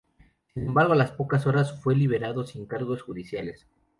[0.51, 3.67] Sin embargo a las pocas horas fue liberado sin cargos judiciales.